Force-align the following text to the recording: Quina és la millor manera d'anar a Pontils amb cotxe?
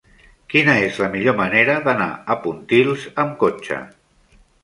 Quina 0.53 0.73
és 0.85 0.95
la 1.01 1.09
millor 1.15 1.35
manera 1.41 1.75
d'anar 1.89 2.09
a 2.35 2.39
Pontils 2.47 3.05
amb 3.25 3.37
cotxe? 3.47 3.81